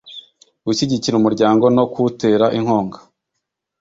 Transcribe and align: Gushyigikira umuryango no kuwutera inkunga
Gushyigikira 0.65 1.15
umuryango 1.17 1.65
no 1.75 1.83
kuwutera 1.91 2.45
inkunga 2.57 2.97